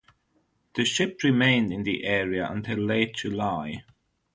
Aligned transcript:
The 0.73 0.83
ship 0.83 1.21
remained 1.23 1.71
in 1.71 1.83
the 1.83 2.05
area 2.05 2.49
until 2.51 2.79
late 2.79 3.17
July. 3.17 3.83